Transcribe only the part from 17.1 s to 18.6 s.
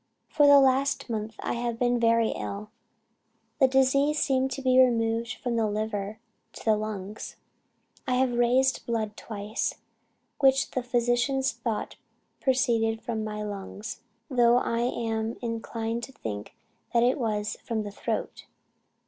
was from the throat.